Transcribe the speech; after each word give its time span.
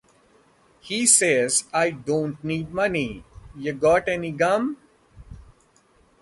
He 0.79 1.05
says 1.05 1.65
I 1.71 1.91
don't 1.91 2.43
need 2.43 2.73
money, 2.73 3.23
ya 3.55 3.71
got 3.71 4.07
any 4.09 4.31
gum? 4.31 4.77